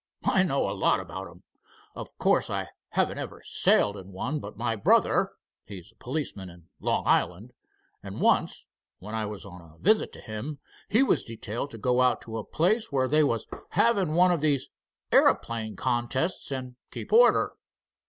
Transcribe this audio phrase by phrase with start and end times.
[0.25, 1.43] "I know a lot about 'em.
[1.95, 5.29] Of course I haven't ever sailed in one, but my brother,
[5.63, 7.53] he's a policeman in Long Island,
[8.01, 8.65] and once,
[8.97, 10.57] when I was on a visit to him,
[10.89, 14.41] he was detailed to go out to a place where they was havin' one of
[14.41, 14.69] these
[15.11, 17.53] airyplane contests, and keep order.